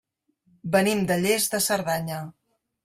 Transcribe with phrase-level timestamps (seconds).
[0.77, 2.23] Venim de Lles de Cerdanya.